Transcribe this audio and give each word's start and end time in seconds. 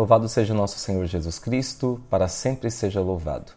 Louvado 0.00 0.30
seja 0.30 0.54
nosso 0.54 0.78
Senhor 0.78 1.04
Jesus 1.04 1.38
Cristo, 1.38 2.00
para 2.08 2.26
sempre 2.26 2.70
seja 2.70 3.02
louvado. 3.02 3.52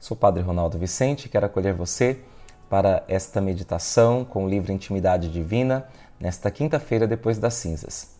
Sou 0.00 0.16
Padre 0.16 0.42
Ronaldo 0.42 0.78
Vicente 0.78 1.28
quero 1.28 1.44
acolher 1.44 1.74
você 1.74 2.18
para 2.70 3.04
esta 3.06 3.42
meditação 3.42 4.24
com 4.24 4.46
o 4.46 4.48
livro 4.48 4.72
Intimidade 4.72 5.30
Divina, 5.30 5.86
nesta 6.18 6.50
quinta-feira 6.50 7.06
depois 7.06 7.36
das 7.36 7.52
cinzas. 7.52 8.16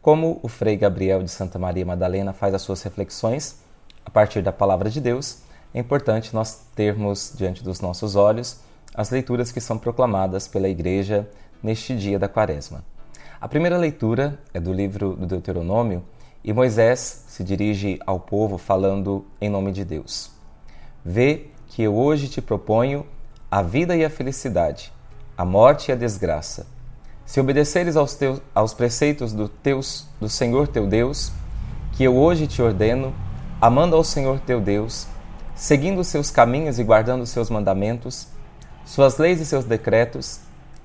Como 0.00 0.40
o 0.42 0.48
Frei 0.48 0.78
Gabriel 0.78 1.22
de 1.22 1.30
Santa 1.30 1.58
Maria 1.58 1.84
Madalena 1.84 2.32
faz 2.32 2.54
as 2.54 2.62
suas 2.62 2.82
reflexões 2.82 3.58
a 4.02 4.08
partir 4.08 4.40
da 4.40 4.50
palavra 4.50 4.88
de 4.88 4.98
Deus, 4.98 5.42
é 5.74 5.78
importante 5.78 6.32
nós 6.32 6.62
termos 6.74 7.34
diante 7.36 7.62
dos 7.62 7.82
nossos 7.82 8.16
olhos 8.16 8.60
as 8.94 9.10
leituras 9.10 9.52
que 9.52 9.60
são 9.60 9.76
proclamadas 9.76 10.48
pela 10.48 10.70
Igreja 10.70 11.28
neste 11.62 11.94
dia 11.94 12.18
da 12.18 12.30
Quaresma. 12.30 12.82
A 13.38 13.46
primeira 13.46 13.76
leitura 13.76 14.38
é 14.54 14.58
do 14.58 14.72
livro 14.72 15.16
do 15.16 15.26
Deuteronômio 15.26 16.02
e 16.42 16.52
Moisés 16.52 17.24
se 17.28 17.44
dirige 17.44 17.98
ao 18.06 18.18
povo 18.18 18.56
falando 18.56 19.24
em 19.40 19.48
nome 19.48 19.72
de 19.72 19.84
Deus. 19.84 20.30
Vê 21.04 21.48
que 21.68 21.82
eu 21.82 21.94
hoje 21.94 22.28
te 22.28 22.40
proponho 22.40 23.06
a 23.50 23.62
vida 23.62 23.96
e 23.96 24.04
a 24.04 24.10
felicidade, 24.10 24.92
a 25.36 25.44
morte 25.44 25.90
e 25.90 25.92
a 25.92 25.96
desgraça. 25.96 26.66
Se 27.24 27.40
obedeceres 27.40 27.96
aos, 27.96 28.14
teus, 28.14 28.40
aos 28.54 28.74
preceitos 28.74 29.32
do, 29.32 29.48
teus, 29.48 30.06
do 30.20 30.28
Senhor 30.28 30.66
teu 30.66 30.86
Deus, 30.86 31.32
que 31.92 32.04
eu 32.04 32.16
hoje 32.16 32.46
te 32.46 32.60
ordeno, 32.60 33.14
amando 33.60 33.94
ao 33.94 34.02
Senhor 34.02 34.40
teu 34.40 34.60
Deus, 34.60 35.06
seguindo 35.54 36.02
seus 36.02 36.30
caminhos 36.30 36.78
e 36.78 36.84
guardando 36.84 37.26
seus 37.26 37.50
mandamentos, 37.50 38.26
suas 38.84 39.18
leis 39.18 39.40
e 39.40 39.46
seus 39.46 39.64
decretos, 39.64 40.40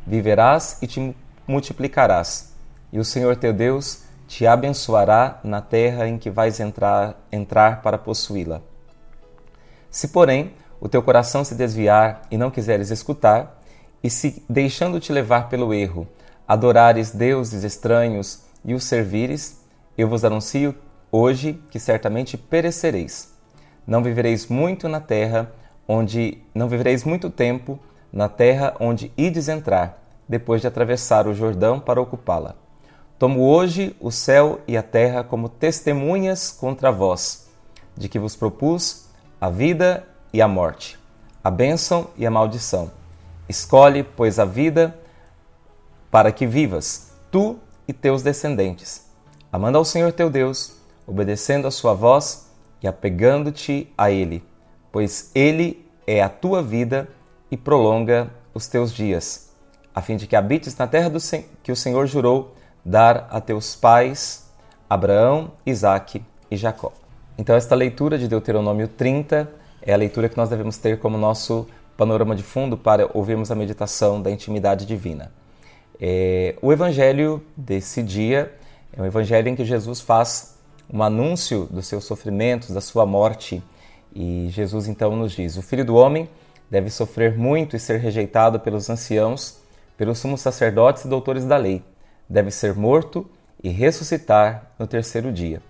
viverás 0.05 0.77
e 0.81 0.87
te 0.87 1.15
multiplicarás, 1.47 2.53
e 2.91 2.99
o 2.99 3.05
Senhor 3.05 3.35
teu 3.35 3.53
Deus 3.53 4.04
te 4.27 4.45
abençoará 4.47 5.39
na 5.43 5.61
terra 5.61 6.07
em 6.07 6.17
que 6.17 6.29
vais 6.29 6.59
entrar, 6.59 7.15
entrar 7.31 7.81
para 7.81 7.97
possuí-la. 7.97 8.61
Se, 9.89 10.07
porém, 10.09 10.53
o 10.79 10.89
teu 10.89 11.01
coração 11.01 11.43
se 11.43 11.55
desviar 11.55 12.23
e 12.29 12.37
não 12.37 12.51
quiseres 12.51 12.91
escutar, 12.91 13.61
e 14.03 14.09
se, 14.09 14.43
deixando-te 14.49 15.11
levar 15.11 15.49
pelo 15.49 15.73
erro, 15.73 16.07
adorares 16.47 17.11
deuses 17.11 17.63
estranhos 17.63 18.43
e 18.63 18.73
os 18.73 18.83
servires, 18.83 19.61
eu 19.97 20.07
vos 20.07 20.25
anuncio 20.25 20.75
hoje 21.11 21.59
que 21.71 21.79
certamente 21.79 22.37
perecereis. 22.37 23.33
Não 23.87 24.03
vivereis 24.03 24.47
muito 24.47 24.87
na 24.89 24.99
terra 24.99 25.51
onde 25.87 26.39
não 26.53 26.67
vivereis 26.67 27.03
muito 27.03 27.29
tempo 27.29 27.79
na 28.11 28.27
terra 28.27 28.75
onde 28.79 29.11
ides 29.17 29.47
entrar, 29.47 30.01
depois 30.27 30.61
de 30.61 30.67
atravessar 30.67 31.27
o 31.27 31.33
Jordão 31.33 31.79
para 31.79 32.01
ocupá-la. 32.01 32.55
Tomo 33.17 33.43
hoje 33.43 33.95
o 34.01 34.11
céu 34.11 34.59
e 34.67 34.75
a 34.75 34.83
terra 34.83 35.23
como 35.23 35.47
testemunhas 35.47 36.51
contra 36.51 36.91
vós, 36.91 37.47
de 37.95 38.09
que 38.09 38.19
vos 38.19 38.35
propus 38.35 39.05
a 39.39 39.49
vida 39.49 40.05
e 40.33 40.41
a 40.41 40.47
morte, 40.49 40.99
a 41.41 41.49
bênção 41.49 42.09
e 42.17 42.25
a 42.25 42.31
maldição. 42.31 42.91
Escolhe, 43.47 44.03
pois, 44.03 44.37
a 44.37 44.43
vida 44.43 44.99
para 46.11 46.29
que 46.29 46.45
vivas, 46.45 47.13
tu 47.31 47.57
e 47.87 47.93
teus 47.93 48.21
descendentes, 48.21 49.05
amando 49.49 49.77
ao 49.77 49.85
Senhor 49.85 50.11
teu 50.11 50.29
Deus, 50.29 50.73
obedecendo 51.07 51.67
a 51.67 51.71
sua 51.71 51.93
voz 51.93 52.47
e 52.83 52.87
apegando-te 52.87 53.93
a 53.97 54.11
Ele, 54.11 54.43
pois 54.91 55.31
Ele 55.33 55.85
é 56.05 56.21
a 56.21 56.27
tua 56.27 56.61
vida 56.61 57.07
e 57.49 57.55
prolonga 57.55 58.29
os 58.53 58.67
teus 58.67 58.93
dias, 58.93 59.51
a 59.93 60.01
fim 60.01 60.17
de 60.17 60.27
que 60.27 60.35
habites 60.35 60.75
na 60.75 60.85
terra 60.85 61.09
do 61.09 61.19
que 61.63 61.71
o 61.71 61.75
Senhor 61.77 62.05
jurou 62.07 62.54
dar 62.85 63.27
a 63.31 63.41
teus 63.41 63.75
pais, 63.75 64.47
Abraão, 64.87 65.51
Isaque 65.65 66.23
e 66.51 66.55
Jacó. 66.55 66.93
Então, 67.37 67.55
esta 67.55 67.73
leitura 67.73 68.17
de 68.17 68.27
Deuteronômio 68.27 68.87
30 68.87 69.51
é 69.81 69.93
a 69.93 69.97
leitura 69.97 70.29
que 70.29 70.37
nós 70.37 70.49
devemos 70.49 70.77
ter 70.77 70.99
como 70.99 71.17
nosso 71.17 71.67
panorama 71.97 72.35
de 72.35 72.43
fundo 72.43 72.77
para 72.77 73.09
ouvirmos 73.13 73.51
a 73.51 73.55
meditação 73.55 74.21
da 74.21 74.29
intimidade 74.29 74.85
divina. 74.85 75.31
É, 75.99 76.55
o 76.61 76.71
evangelho 76.71 77.41
desse 77.55 78.03
dia 78.03 78.53
é 78.95 79.01
um 79.01 79.05
evangelho 79.05 79.47
em 79.49 79.55
que 79.55 79.65
Jesus 79.65 80.01
faz 80.01 80.57
um 80.91 81.01
anúncio 81.01 81.67
dos 81.71 81.87
seus 81.87 82.03
sofrimentos, 82.03 82.69
da 82.69 82.81
sua 82.81 83.05
morte, 83.05 83.63
e 84.13 84.47
Jesus 84.49 84.87
então 84.87 85.15
nos 85.15 85.31
diz: 85.31 85.57
O 85.57 85.61
filho 85.61 85.85
do 85.85 85.95
homem 85.95 86.29
deve 86.69 86.89
sofrer 86.89 87.37
muito 87.37 87.75
e 87.75 87.79
ser 87.79 87.99
rejeitado 87.99 88.59
pelos 88.59 88.89
anciãos, 88.89 89.57
pelos 89.97 90.19
sumos 90.19 90.41
sacerdotes 90.41 91.05
e 91.05 91.07
doutores 91.07 91.45
da 91.45 91.57
lei, 91.57 91.81
deve 92.29 92.51
ser 92.51 92.75
morto 92.75 93.29
e 93.63 93.69
ressuscitar 93.69 94.71
no 94.77 94.85
terceiro 94.85 95.31
dia. 95.31 95.61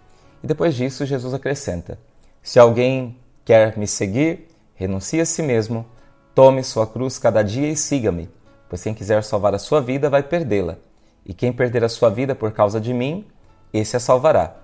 E 0.43 0.47
depois 0.47 0.75
disso, 0.75 1.05
Jesus 1.05 1.33
acrescenta: 1.33 1.97
Se 2.41 2.59
alguém 2.59 3.17
quer 3.43 3.77
me 3.77 3.87
seguir, 3.87 4.47
renuncie 4.75 5.21
a 5.21 5.25
si 5.25 5.41
mesmo, 5.41 5.85
tome 6.33 6.63
sua 6.63 6.85
cruz 6.85 7.17
cada 7.17 7.43
dia 7.43 7.69
e 7.69 7.75
siga-me, 7.75 8.29
pois 8.69 8.83
quem 8.83 8.93
quiser 8.93 9.23
salvar 9.23 9.53
a 9.53 9.59
sua 9.59 9.81
vida 9.81 10.09
vai 10.09 10.23
perdê-la, 10.23 10.77
e 11.25 11.33
quem 11.33 11.53
perder 11.53 11.83
a 11.83 11.89
sua 11.89 12.09
vida 12.09 12.35
por 12.35 12.51
causa 12.51 12.79
de 12.79 12.93
mim, 12.93 13.25
esse 13.73 13.95
a 13.95 13.99
salvará. 13.99 14.55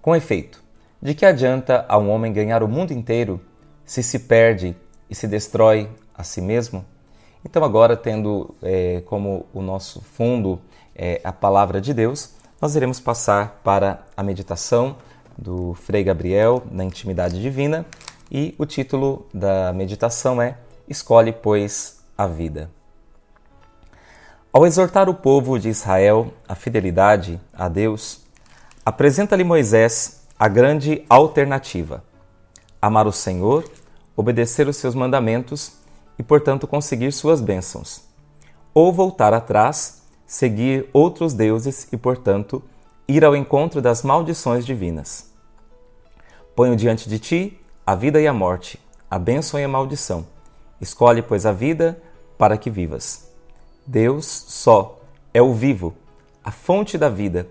Com 0.00 0.16
efeito, 0.16 0.62
de 1.00 1.14
que 1.14 1.26
adianta 1.26 1.84
a 1.88 1.98
um 1.98 2.10
homem 2.10 2.32
ganhar 2.32 2.62
o 2.62 2.68
mundo 2.68 2.92
inteiro 2.92 3.40
se 3.84 4.02
se 4.02 4.20
perde 4.20 4.76
e 5.10 5.14
se 5.14 5.26
destrói 5.26 5.88
a 6.14 6.22
si 6.22 6.40
mesmo? 6.40 6.84
Então, 7.44 7.64
agora, 7.64 7.96
tendo 7.96 8.54
é, 8.62 9.02
como 9.06 9.46
o 9.52 9.60
nosso 9.60 10.00
fundo 10.00 10.60
é, 10.94 11.20
a 11.24 11.32
palavra 11.32 11.80
de 11.80 11.92
Deus, 11.92 12.34
nós 12.60 12.76
iremos 12.76 13.00
passar 13.00 13.60
para 13.64 14.04
a 14.16 14.22
meditação 14.22 14.96
do 15.36 15.74
Frei 15.74 16.04
Gabriel 16.04 16.62
na 16.70 16.84
Intimidade 16.84 17.40
Divina 17.40 17.84
e 18.30 18.54
o 18.58 18.64
título 18.64 19.26
da 19.32 19.72
meditação 19.72 20.40
é 20.40 20.56
Escolhe, 20.88 21.32
pois, 21.32 22.02
a 22.16 22.26
vida. 22.26 22.70
Ao 24.52 24.66
exortar 24.66 25.08
o 25.08 25.14
povo 25.14 25.58
de 25.58 25.70
Israel 25.70 26.32
à 26.46 26.54
fidelidade 26.54 27.40
a 27.54 27.68
Deus, 27.68 28.20
apresenta-lhe 28.84 29.44
Moisés 29.44 30.22
a 30.38 30.46
grande 30.48 31.04
alternativa: 31.08 32.04
amar 32.80 33.06
o 33.06 33.12
Senhor, 33.12 33.64
obedecer 34.14 34.68
os 34.68 34.76
seus 34.76 34.94
mandamentos 34.94 35.72
e, 36.18 36.22
portanto, 36.22 36.66
conseguir 36.66 37.12
suas 37.12 37.40
bênçãos, 37.40 38.02
ou 38.74 38.92
voltar 38.92 39.32
atrás 39.32 40.01
seguir 40.32 40.88
outros 40.94 41.34
deuses 41.34 41.86
e, 41.92 41.96
portanto, 41.98 42.62
ir 43.06 43.22
ao 43.22 43.36
encontro 43.36 43.82
das 43.82 44.02
maldições 44.02 44.64
divinas. 44.64 45.30
Ponho 46.56 46.74
diante 46.74 47.06
de 47.06 47.18
ti 47.18 47.60
a 47.86 47.94
vida 47.94 48.18
e 48.18 48.26
a 48.26 48.32
morte, 48.32 48.80
a 49.10 49.18
bênção 49.18 49.60
e 49.60 49.64
a 49.64 49.68
maldição. 49.68 50.26
Escolhe, 50.80 51.20
pois, 51.20 51.44
a 51.44 51.52
vida 51.52 52.02
para 52.38 52.56
que 52.56 52.70
vivas. 52.70 53.28
Deus 53.86 54.24
só 54.24 55.00
é 55.34 55.42
o 55.42 55.52
vivo, 55.52 55.94
a 56.42 56.50
fonte 56.50 56.96
da 56.96 57.10
vida, 57.10 57.46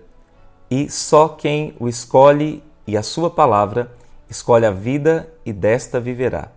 e 0.68 0.90
só 0.90 1.28
quem 1.28 1.76
o 1.78 1.88
escolhe 1.88 2.64
e 2.84 2.96
a 2.96 3.02
sua 3.04 3.30
palavra 3.30 3.92
escolhe 4.28 4.66
a 4.66 4.72
vida 4.72 5.32
e 5.46 5.52
desta 5.52 6.00
viverá. 6.00 6.48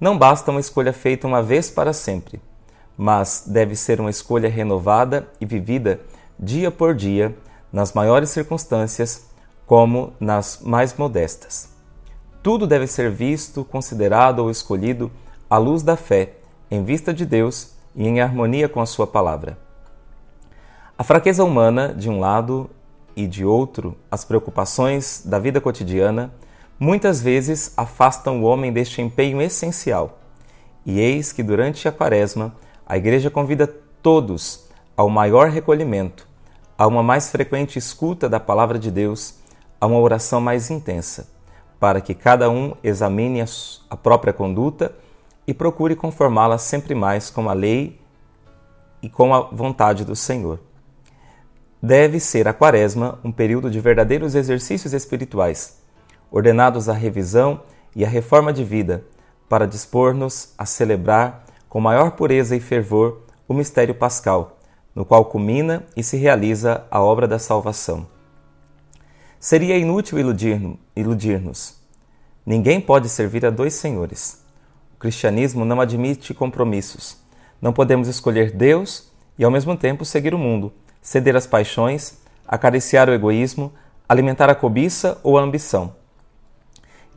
Não 0.00 0.18
basta 0.18 0.50
uma 0.50 0.58
escolha 0.58 0.92
feita 0.92 1.28
uma 1.28 1.44
vez 1.44 1.70
para 1.70 1.92
sempre 1.92 2.40
mas 2.96 3.44
deve 3.46 3.74
ser 3.74 4.00
uma 4.00 4.10
escolha 4.10 4.48
renovada 4.48 5.28
e 5.40 5.46
vivida 5.46 6.00
dia 6.38 6.70
por 6.70 6.94
dia, 6.94 7.36
nas 7.72 7.92
maiores 7.92 8.30
circunstâncias 8.30 9.26
como 9.66 10.12
nas 10.20 10.60
mais 10.62 10.94
modestas. 10.94 11.68
Tudo 12.42 12.66
deve 12.66 12.86
ser 12.86 13.10
visto, 13.10 13.64
considerado 13.64 14.40
ou 14.40 14.50
escolhido 14.50 15.10
à 15.48 15.58
luz 15.58 15.82
da 15.82 15.96
fé, 15.96 16.34
em 16.70 16.84
vista 16.84 17.12
de 17.12 17.24
Deus 17.24 17.72
e 17.96 18.06
em 18.06 18.20
harmonia 18.20 18.68
com 18.68 18.80
a 18.80 18.86
Sua 18.86 19.06
palavra. 19.06 19.58
A 20.96 21.02
fraqueza 21.02 21.42
humana, 21.42 21.92
de 21.92 22.08
um 22.08 22.20
lado, 22.20 22.70
e 23.16 23.26
de 23.26 23.44
outro, 23.44 23.96
as 24.10 24.24
preocupações 24.24 25.22
da 25.24 25.38
vida 25.38 25.60
cotidiana, 25.60 26.32
muitas 26.78 27.20
vezes 27.20 27.72
afastam 27.76 28.42
o 28.42 28.44
homem 28.44 28.72
deste 28.72 29.00
empenho 29.00 29.40
essencial. 29.40 30.18
E 30.84 31.00
eis 31.00 31.32
que 31.32 31.42
durante 31.42 31.88
a 31.88 31.92
quaresma 31.92 32.54
a 32.86 32.96
Igreja 32.96 33.30
convida 33.30 33.66
todos 34.02 34.68
ao 34.96 35.08
maior 35.08 35.48
recolhimento, 35.48 36.28
a 36.76 36.86
uma 36.86 37.02
mais 37.02 37.30
frequente 37.30 37.78
escuta 37.78 38.28
da 38.28 38.38
palavra 38.38 38.78
de 38.78 38.90
Deus, 38.90 39.36
a 39.80 39.86
uma 39.86 39.98
oração 39.98 40.40
mais 40.40 40.70
intensa, 40.70 41.28
para 41.80 42.00
que 42.00 42.14
cada 42.14 42.50
um 42.50 42.74
examine 42.82 43.42
a 43.90 43.96
própria 43.96 44.32
conduta 44.32 44.94
e 45.46 45.54
procure 45.54 45.96
conformá-la 45.96 46.58
sempre 46.58 46.94
mais 46.94 47.30
com 47.30 47.48
a 47.48 47.52
lei 47.52 48.00
e 49.02 49.08
com 49.08 49.34
a 49.34 49.40
vontade 49.40 50.04
do 50.04 50.16
Senhor. 50.16 50.60
Deve 51.82 52.18
ser 52.18 52.48
a 52.48 52.54
Quaresma 52.54 53.18
um 53.22 53.30
período 53.30 53.70
de 53.70 53.78
verdadeiros 53.78 54.34
exercícios 54.34 54.94
espirituais, 54.94 55.82
ordenados 56.30 56.88
à 56.88 56.94
revisão 56.94 57.60
e 57.94 58.04
à 58.04 58.08
reforma 58.08 58.52
de 58.52 58.64
vida, 58.64 59.04
para 59.48 59.66
dispor-nos 59.66 60.54
a 60.56 60.64
celebrar 60.64 61.43
com 61.74 61.80
maior 61.80 62.12
pureza 62.12 62.54
e 62.54 62.60
fervor 62.60 63.22
o 63.48 63.52
mistério 63.52 63.96
pascal, 63.96 64.58
no 64.94 65.04
qual 65.04 65.24
culmina 65.24 65.84
e 65.96 66.04
se 66.04 66.16
realiza 66.16 66.84
a 66.88 67.02
obra 67.02 67.26
da 67.26 67.36
salvação. 67.36 68.06
Seria 69.40 69.76
inútil 69.76 70.20
iludir-nos. 70.94 71.74
Ninguém 72.46 72.80
pode 72.80 73.08
servir 73.08 73.44
a 73.44 73.50
dois 73.50 73.74
senhores. 73.74 74.40
O 74.94 75.00
cristianismo 75.00 75.64
não 75.64 75.80
admite 75.80 76.32
compromissos. 76.32 77.16
Não 77.60 77.72
podemos 77.72 78.06
escolher 78.06 78.52
Deus 78.52 79.10
e, 79.36 79.44
ao 79.44 79.50
mesmo 79.50 79.76
tempo, 79.76 80.04
seguir 80.04 80.32
o 80.32 80.38
mundo, 80.38 80.72
ceder 81.02 81.34
às 81.34 81.44
paixões, 81.44 82.18
acariciar 82.46 83.08
o 83.08 83.12
egoísmo, 83.12 83.72
alimentar 84.08 84.48
a 84.48 84.54
cobiça 84.54 85.18
ou 85.24 85.36
a 85.36 85.42
ambição. 85.42 85.96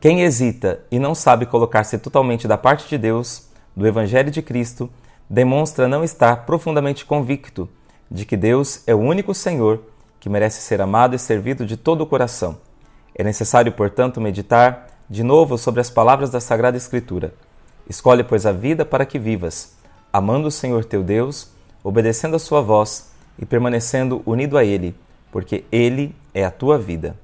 Quem 0.00 0.22
hesita 0.22 0.84
e 0.90 0.98
não 0.98 1.14
sabe 1.14 1.46
colocar-se 1.46 1.96
totalmente 1.98 2.48
da 2.48 2.58
parte 2.58 2.88
de 2.88 2.98
Deus, 2.98 3.47
do 3.78 3.86
Evangelho 3.86 4.28
de 4.28 4.42
Cristo, 4.42 4.90
demonstra 5.30 5.86
não 5.86 6.02
estar 6.02 6.44
profundamente 6.44 7.04
convicto 7.04 7.68
de 8.10 8.26
que 8.26 8.36
Deus 8.36 8.82
é 8.88 8.94
o 8.94 8.98
único 8.98 9.32
Senhor 9.32 9.80
que 10.18 10.28
merece 10.28 10.60
ser 10.60 10.80
amado 10.80 11.14
e 11.14 11.18
servido 11.18 11.64
de 11.64 11.76
todo 11.76 12.00
o 12.00 12.06
coração. 12.06 12.58
É 13.14 13.22
necessário, 13.22 13.70
portanto, 13.70 14.20
meditar 14.20 14.88
de 15.08 15.22
novo 15.22 15.56
sobre 15.56 15.80
as 15.80 15.88
palavras 15.88 16.28
da 16.28 16.40
Sagrada 16.40 16.76
Escritura. 16.76 17.32
Escolhe, 17.88 18.24
pois, 18.24 18.46
a 18.46 18.50
vida 18.50 18.84
para 18.84 19.06
que 19.06 19.16
vivas, 19.16 19.76
amando 20.12 20.48
o 20.48 20.52
Senhor 20.52 20.84
teu 20.84 21.04
Deus, 21.04 21.52
obedecendo 21.84 22.34
a 22.34 22.40
sua 22.40 22.60
voz 22.60 23.12
e 23.38 23.46
permanecendo 23.46 24.22
unido 24.26 24.58
a 24.58 24.64
Ele, 24.64 24.92
porque 25.30 25.64
Ele 25.70 26.16
é 26.34 26.44
a 26.44 26.50
tua 26.50 26.76
vida. 26.80 27.16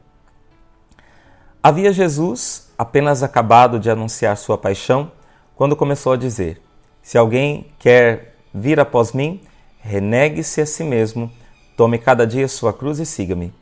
Havia 1.61 1.93
Jesus 1.93 2.73
apenas 2.79 3.25
acabado 3.25 3.81
de 3.81 3.91
anunciar 3.91 4.37
sua 4.37 4.57
paixão 4.57 5.11
quando 5.57 5.77
começou 5.77 6.13
a 6.13 6.17
dizer: 6.17 6.61
Se 7.03 7.19
alguém 7.19 7.67
quer 7.79 8.37
vir 8.53 8.79
após 8.79 9.13
mim, 9.13 9.41
renegue-se 9.81 10.61
a 10.61 10.67
si 10.67 10.85
mesmo 10.85 11.31
Tome 11.77 11.99
cada 11.99 12.25
dia 12.25 12.47
sua 12.47 12.73
cruz 12.73 13.01
e 13.01 13.07
siga-me. 13.07 13.53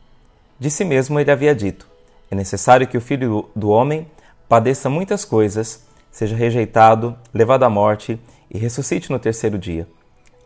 De 0.58 0.70
si 0.70 0.84
mesmo 0.84 1.18
ele 1.18 1.30
havia 1.30 1.54
dito: 1.54 1.88
É 2.30 2.34
necessário 2.34 2.86
que 2.86 2.98
o 2.98 3.00
filho 3.00 3.48
do 3.56 3.70
homem 3.70 4.06
padeça 4.46 4.90
muitas 4.90 5.24
coisas, 5.24 5.86
seja 6.10 6.36
rejeitado, 6.36 7.16
levado 7.32 7.62
à 7.62 7.70
morte 7.70 8.20
e 8.50 8.58
ressuscite 8.58 9.10
no 9.10 9.18
terceiro 9.18 9.58
dia. 9.58 9.88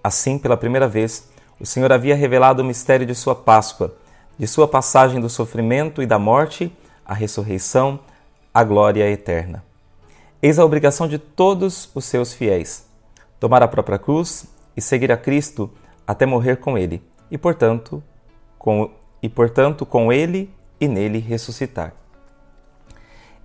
Assim, 0.03 0.39
pela 0.39 0.57
primeira 0.57 0.87
vez, 0.87 1.29
o 1.59 1.67
Senhor 1.67 1.91
havia 1.91 2.15
revelado 2.15 2.63
o 2.63 2.65
mistério 2.65 3.05
de 3.05 3.17
sua 3.17 3.35
Páscoa, 3.35 3.97
de 4.39 4.47
sua 4.47 4.69
passagem 4.69 5.21
do 5.21 5.29
sofrimento 5.29 6.01
e 6.01 6.07
da 6.07 6.21
morte 6.21 6.73
à 7.05 7.15
ressurreição, 7.15 7.99
à 8.55 8.63
glória 8.63 9.11
eterna. 9.11 9.66
Eis 10.43 10.59
a 10.59 10.65
obrigação 10.65 11.09
de 11.09 11.19
todos 11.19 11.91
os 11.95 12.05
seus 12.05 12.35
fiéis: 12.35 12.87
tomar 13.41 13.63
a 13.63 13.69
própria 13.69 13.99
cruz 13.99 14.47
e 14.77 14.81
seguir 14.81 15.11
a 15.11 15.17
Cristo 15.17 15.71
até 16.07 16.27
morrer 16.27 16.57
com 16.57 16.77
ele 16.77 17.03
e, 17.31 17.39
portanto, 17.39 18.03
com, 18.59 18.91
e, 19.23 19.29
portanto, 19.29 19.87
com 19.87 20.13
ele 20.13 20.51
e 20.81 20.87
nele 20.87 21.19
ressuscitar. 21.19 21.95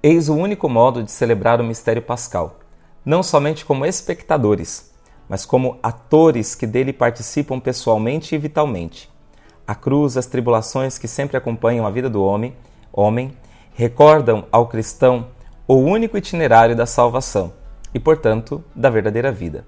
Eis 0.04 0.30
o 0.30 0.36
único 0.36 0.68
modo 0.68 1.04
de 1.04 1.12
celebrar 1.12 1.62
o 1.62 1.64
mistério 1.64 2.02
pascal, 2.02 2.60
não 3.06 3.24
somente 3.24 3.64
como 3.64 3.86
espectadores, 3.86 4.92
mas 5.30 5.46
como 5.46 5.80
atores 5.82 6.56
que 6.56 6.68
dele 6.68 6.92
participam 6.92 7.60
pessoalmente 7.60 8.36
e 8.36 8.38
vitalmente. 8.38 9.10
A 9.66 9.74
cruz, 9.74 10.18
as 10.18 10.26
tribulações 10.26 10.98
que 10.98 11.08
sempre 11.08 11.38
acompanham 11.38 11.86
a 11.86 11.90
vida 11.90 12.10
do 12.10 12.22
homem, 12.22 12.54
homem 12.92 13.32
recordam 13.74 14.46
ao 14.52 14.68
cristão 14.68 15.28
o 15.68 15.76
único 15.76 16.18
itinerário 16.18 16.76
da 16.76 16.86
salvação 16.86 17.54
e, 17.94 18.00
portanto, 18.00 18.64
da 18.76 18.90
verdadeira 18.90 19.32
vida. 19.32 19.66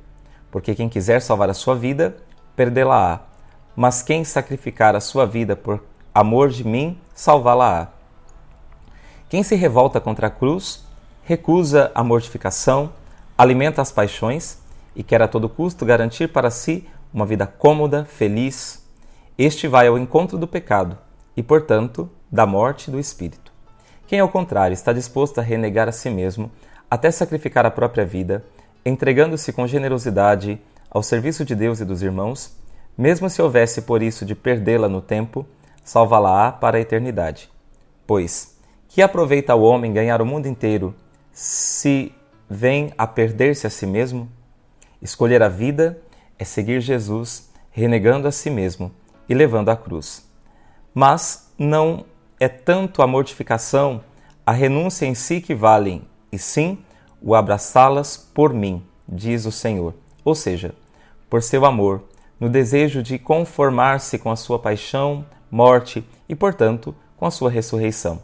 Porque 0.52 0.76
quem 0.76 0.90
quiser 0.90 1.22
salvar 1.22 1.50
a 1.50 1.54
sua 1.54 1.76
vida, 1.76 2.16
perdê-la-á 2.56 3.34
mas 3.76 4.02
quem 4.02 4.24
sacrificar 4.24 4.96
a 4.96 5.00
sua 5.00 5.26
vida 5.26 5.56
por 5.56 5.84
amor 6.14 6.50
de 6.50 6.64
mim, 6.64 6.98
salvá-la-á. 7.14 7.88
Quem 9.30 9.42
se 9.42 9.56
revolta 9.56 10.00
contra 10.00 10.28
a 10.28 10.30
cruz, 10.30 10.86
recusa 11.24 11.92
a 11.96 12.04
mortificação, 12.04 12.92
alimenta 13.38 13.82
as 13.82 13.92
paixões 13.92 14.60
e 14.96 15.02
quer 15.02 15.22
a 15.22 15.28
todo 15.28 15.50
custo 15.50 15.86
garantir 15.86 16.28
para 16.28 16.52
si 16.52 16.88
uma 17.12 17.26
vida 17.26 17.48
cômoda, 17.48 18.06
feliz. 18.06 18.86
Este 19.38 19.68
vai 19.68 19.88
ao 19.88 19.98
encontro 19.98 20.38
do 20.38 20.48
pecado 20.48 20.98
e, 21.36 21.42
portanto, 21.42 22.10
da 22.32 22.46
morte 22.46 22.92
do 22.92 23.00
espírito. 23.00 23.43
Quem, 24.08 24.20
ao 24.20 24.30
contrário, 24.30 24.74
está 24.74 24.92
disposto 24.94 25.40
a 25.40 25.42
renegar 25.42 25.88
a 25.88 25.92
si 25.92 26.10
mesmo, 26.10 26.52
até 26.90 27.10
sacrificar 27.10 27.66
a 27.66 27.72
própria 27.72 28.06
vida, 28.06 28.44
entregando-se 28.86 29.52
com 29.54 29.66
generosidade 29.66 30.60
ao 30.90 31.02
serviço 31.02 31.44
de 31.44 31.56
Deus 31.56 31.80
e 31.80 31.86
dos 31.86 32.04
irmãos, 32.04 32.56
mesmo 32.98 33.30
se 33.30 33.42
houvesse 33.42 33.82
por 33.82 34.04
isso 34.04 34.26
de 34.26 34.36
perdê-la 34.36 34.88
no 34.88 35.02
tempo, 35.02 35.46
salvá-la-á 35.84 36.52
para 36.52 36.78
a 36.78 36.82
eternidade. 36.82 37.50
Pois, 38.06 38.56
que 38.88 39.02
aproveita 39.02 39.56
o 39.56 39.64
homem 39.64 39.92
ganhar 39.92 40.22
o 40.22 40.26
mundo 40.26 40.48
inteiro 40.48 40.94
se 41.32 42.14
vem 42.48 42.94
a 42.98 43.08
perder-se 43.08 43.66
a 43.66 43.70
si 43.70 43.88
mesmo? 43.88 44.30
Escolher 45.02 45.42
a 45.42 45.50
vida 45.50 46.00
é 46.38 46.46
seguir 46.46 46.80
Jesus, 46.80 47.50
renegando 47.72 48.28
a 48.28 48.32
si 48.32 48.50
mesmo 48.50 48.92
e 49.28 49.34
levando 49.34 49.70
a 49.70 49.76
cruz. 49.76 50.30
Mas 50.94 51.52
não 51.58 52.06
é 52.44 52.50
tanto 52.50 53.02
a 53.02 53.08
mortificação, 53.08 54.04
a 54.46 54.52
renúncia 54.52 55.06
em 55.06 55.16
si 55.16 55.40
que 55.40 55.56
valem, 55.56 56.02
e 56.30 56.38
sim 56.38 56.78
o 57.22 57.34
abraçá-las 57.36 58.18
por 58.18 58.54
mim, 58.54 58.84
diz 59.08 59.46
o 59.46 59.52
Senhor. 59.52 59.94
Ou 60.26 60.36
seja, 60.36 60.76
por 61.30 61.42
seu 61.42 61.66
amor, 61.66 62.04
no 62.38 62.50
desejo 62.50 63.02
de 63.02 63.18
conformar-se 63.18 64.20
com 64.20 64.30
a 64.30 64.36
sua 64.36 64.60
paixão, 64.60 65.26
morte 65.50 66.04
e, 66.28 66.36
portanto, 66.36 66.94
com 67.16 67.26
a 67.26 67.32
sua 67.32 67.50
ressurreição. 67.50 68.22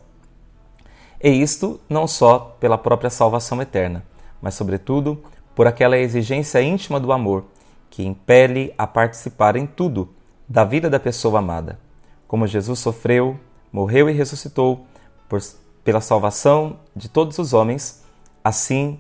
E 1.24 1.30
isto 1.30 1.80
não 1.88 2.06
só 2.06 2.58
pela 2.60 2.78
própria 2.78 3.10
salvação 3.10 3.62
eterna, 3.62 4.04
mas, 4.42 4.54
sobretudo, 4.54 5.24
por 5.56 5.66
aquela 5.66 5.98
exigência 5.98 6.62
íntima 6.62 7.00
do 7.00 7.14
amor 7.14 7.46
que 7.90 8.06
impele 8.06 8.74
a 8.78 8.86
participar 8.86 9.56
em 9.56 9.66
tudo 9.66 10.10
da 10.48 10.66
vida 10.66 10.90
da 10.90 11.00
pessoa 11.00 11.40
amada. 11.40 11.80
Como 12.28 12.46
Jesus 12.46 12.80
sofreu, 12.80 13.40
morreu 13.72 14.10
e 14.10 14.14
ressuscitou 14.14 14.86
por, 15.28 15.42
pela 15.84 16.02
salvação 16.02 16.80
de 16.96 17.10
todos 17.10 17.38
os 17.38 17.54
homens, 17.54 18.04
assim 18.44 19.00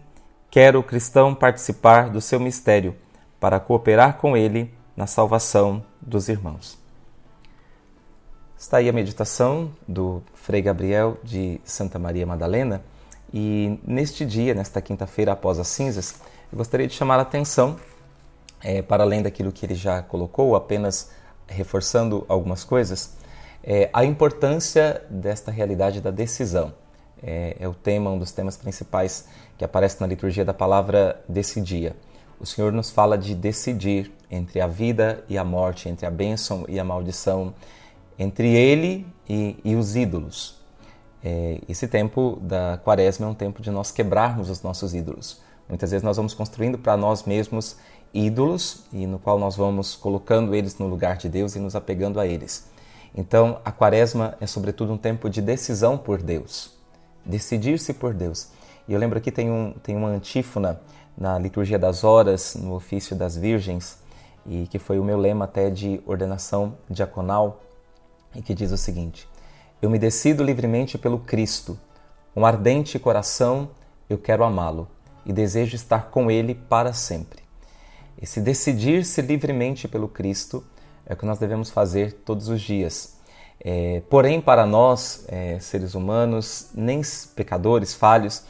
quer 0.49 0.75
o 0.75 0.83
cristão 0.83 1.35
participar 1.35 2.09
do 2.09 2.21
seu 2.21 2.39
mistério 2.39 2.95
para 3.39 3.59
cooperar 3.59 4.17
com 4.17 4.35
ele 4.35 4.73
na 4.95 5.07
salvação 5.07 5.83
dos 6.01 6.27
irmãos. 6.27 6.77
Está 8.57 8.77
aí 8.77 8.89
a 8.89 8.93
meditação 8.93 9.71
do 9.87 10.21
Frei 10.33 10.61
Gabriel 10.61 11.17
de 11.23 11.61
Santa 11.63 11.97
Maria 11.97 12.25
Madalena 12.25 12.83
e 13.33 13.79
neste 13.85 14.25
dia, 14.25 14.53
nesta 14.53 14.81
quinta-feira 14.81 15.31
após 15.31 15.59
as 15.59 15.67
cinzas, 15.67 16.15
eu 16.51 16.57
gostaria 16.57 16.87
de 16.87 16.93
chamar 16.93 17.19
a 17.19 17.21
atenção 17.21 17.77
é, 18.61 18.81
para 18.81 19.03
além 19.03 19.21
daquilo 19.21 19.51
que 19.51 19.65
ele 19.65 19.75
já 19.75 20.01
colocou, 20.01 20.55
apenas 20.55 21.11
reforçando 21.47 22.25
algumas 22.27 22.63
coisas, 22.63 23.15
é, 23.63 23.89
a 23.93 24.05
importância 24.05 25.01
desta 25.09 25.51
realidade 25.51 26.01
da 26.01 26.11
decisão. 26.11 26.73
É, 27.21 27.57
é 27.59 27.67
o 27.67 27.73
tema, 27.73 28.09
um 28.09 28.17
dos 28.17 28.31
temas 28.31 28.55
principais 28.55 29.27
que 29.57 29.65
aparece 29.65 29.99
na 29.99 30.07
liturgia 30.07 30.45
da 30.45 30.53
palavra 30.53 31.21
desse 31.27 31.59
dia 31.59 31.95
o 32.39 32.45
Senhor 32.45 32.71
nos 32.71 32.89
fala 32.89 33.17
de 33.17 33.35
decidir 33.35 34.11
entre 34.31 34.61
a 34.61 34.67
vida 34.67 35.23
e 35.27 35.37
a 35.37 35.43
morte, 35.43 35.89
entre 35.89 36.05
a 36.05 36.11
bênção 36.11 36.65
e 36.69 36.79
a 36.79 36.83
maldição, 36.83 37.53
entre 38.17 38.55
Ele 38.55 39.05
e, 39.27 39.57
e 39.63 39.75
os 39.75 39.95
ídolos. 39.95 40.57
É, 41.21 41.59
esse 41.67 41.87
tempo 41.87 42.39
da 42.41 42.79
quaresma 42.81 43.25
é 43.25 43.29
um 43.29 43.33
tempo 43.33 43.61
de 43.61 43.69
nós 43.69 43.91
quebrarmos 43.91 44.49
os 44.49 44.61
nossos 44.61 44.93
ídolos. 44.93 45.41
Muitas 45.67 45.91
vezes 45.91 46.03
nós 46.03 46.15
vamos 46.15 46.33
construindo 46.33 46.77
para 46.77 46.95
nós 46.95 47.23
mesmos 47.25 47.75
ídolos 48.13 48.85
e 48.93 49.05
no 49.05 49.19
qual 49.19 49.37
nós 49.37 49.55
vamos 49.57 49.95
colocando 49.95 50.55
eles 50.55 50.77
no 50.77 50.87
lugar 50.87 51.17
de 51.17 51.27
Deus 51.27 51.55
e 51.55 51.59
nos 51.59 51.75
apegando 51.75 52.19
a 52.19 52.25
eles. 52.25 52.68
Então, 53.15 53.59
a 53.65 53.71
quaresma 53.71 54.37
é 54.39 54.47
sobretudo 54.47 54.93
um 54.93 54.97
tempo 54.97 55.29
de 55.29 55.41
decisão 55.41 55.97
por 55.97 56.21
Deus, 56.21 56.77
decidir-se 57.25 57.93
por 57.93 58.13
Deus. 58.13 58.49
E 58.87 58.93
eu 58.93 58.99
lembro 58.99 59.17
aqui 59.17 59.31
tem, 59.31 59.49
um, 59.49 59.73
tem 59.83 59.95
uma 59.95 60.09
antífona 60.09 60.79
na 61.17 61.37
liturgia 61.37 61.77
das 61.77 62.03
horas, 62.03 62.55
no 62.55 62.73
ofício 62.73 63.15
das 63.15 63.35
virgens, 63.35 63.99
e 64.45 64.67
que 64.67 64.79
foi 64.79 64.99
o 64.99 65.03
meu 65.03 65.17
lema 65.17 65.45
até 65.45 65.69
de 65.69 66.01
ordenação 66.05 66.77
diaconal, 66.89 67.61
e 68.35 68.41
que 68.41 68.53
diz 68.53 68.71
o 68.71 68.77
seguinte: 68.77 69.27
Eu 69.81 69.89
me 69.89 69.99
decido 69.99 70.43
livremente 70.43 70.97
pelo 70.97 71.19
Cristo, 71.19 71.77
com 72.33 72.45
ardente 72.45 72.97
coração 72.99 73.69
eu 74.09 74.17
quero 74.17 74.43
amá-lo 74.43 74.87
e 75.25 75.31
desejo 75.31 75.75
estar 75.75 76.09
com 76.09 76.31
ele 76.31 76.55
para 76.55 76.93
sempre. 76.93 77.43
Esse 78.19 78.41
decidir-se 78.41 79.21
livremente 79.21 79.87
pelo 79.87 80.07
Cristo 80.07 80.63
é 81.09 81.13
o 81.13 81.17
que 81.17 81.25
nós 81.25 81.39
devemos 81.39 81.71
fazer 81.71 82.13
todos 82.23 82.47
os 82.47 82.61
dias. 82.61 83.17
É, 83.59 84.01
porém, 84.09 84.39
para 84.39 84.65
nós, 84.65 85.25
é, 85.27 85.59
seres 85.59 85.95
humanos, 85.95 86.69
nem 86.73 87.01
pecadores, 87.35 87.93
falhos, 87.95 88.43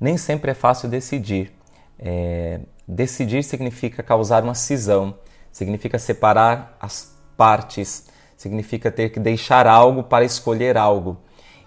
nem 0.00 0.16
sempre 0.16 0.52
é 0.52 0.54
fácil 0.54 0.88
decidir. 0.88 1.52
É, 1.98 2.60
decidir 2.86 3.42
significa 3.42 4.02
causar 4.02 4.44
uma 4.44 4.54
cisão, 4.54 5.18
significa 5.50 5.98
separar 5.98 6.76
as 6.80 7.12
partes, 7.36 8.06
significa 8.36 8.90
ter 8.90 9.10
que 9.10 9.18
deixar 9.18 9.66
algo 9.66 10.04
para 10.04 10.24
escolher 10.24 10.76
algo. 10.76 11.18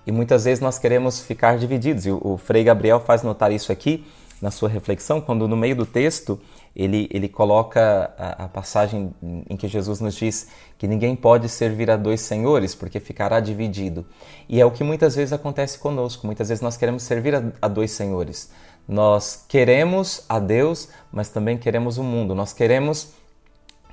E 0.05 0.11
muitas 0.11 0.45
vezes 0.45 0.61
nós 0.61 0.79
queremos 0.79 1.19
ficar 1.19 1.57
divididos. 1.57 2.05
E 2.05 2.11
o 2.11 2.37
Frei 2.37 2.63
Gabriel 2.63 3.01
faz 3.01 3.21
notar 3.21 3.51
isso 3.51 3.71
aqui 3.71 4.05
na 4.41 4.51
sua 4.51 4.69
reflexão, 4.69 5.19
quando 5.19 5.47
no 5.47 5.57
meio 5.57 5.75
do 5.75 5.85
texto 5.85 6.39
ele, 6.75 7.09
ele 7.11 7.27
coloca 7.27 8.13
a, 8.17 8.45
a, 8.45 8.47
passagem 8.47 9.11
em 9.49 9.57
que 9.57 9.67
Jesus 9.67 9.99
nos 9.99 10.15
diz 10.15 10.47
que 10.77 10.87
ninguém 10.87 11.15
pode 11.15 11.49
servir 11.49 11.89
a 11.89 11.97
dois 11.97 12.21
senhores, 12.21 12.75
porque 12.75 12.99
ficará 12.99 13.39
dividido. 13.39 14.05
E 14.47 14.61
é 14.61 14.65
o 14.65 14.69
que 14.69 14.83
muitas 14.83 15.15
vezes 15.15 15.33
acontece 15.33 15.79
conosco. 15.79 16.27
Muitas 16.27 16.49
vezes 16.49 16.61
nós 16.61 16.77
queremos 16.77 17.01
servir 17.01 17.33
a, 17.33 17.43
a 17.59 17.67
dois 17.67 17.91
senhores. 17.91 18.51
Nós 18.87 19.43
queremos 19.47 20.23
a 20.29 20.39
Deus, 20.39 20.89
mas 21.11 21.29
também 21.29 21.57
queremos 21.57 21.97
o 21.97 22.03
mundo. 22.03 22.35
Nós 22.35 22.53
queremos 22.53 23.13